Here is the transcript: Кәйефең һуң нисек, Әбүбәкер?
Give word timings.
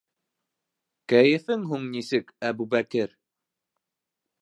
Кәйефең 1.13 1.67
һуң 1.73 1.87
нисек, 1.97 2.35
Әбүбәкер? 2.53 3.17